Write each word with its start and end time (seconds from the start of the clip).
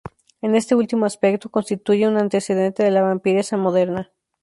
En 0.41 0.55
este 0.55 0.73
último 0.73 1.05
aspecto, 1.05 1.51
constituye 1.51 2.07
un 2.07 2.17
antecedente 2.17 2.81
de 2.83 2.89
la 2.89 3.03
vampiresa 3.03 3.55
moderna. 3.55 4.11